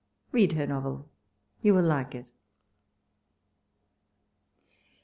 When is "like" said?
1.83-2.15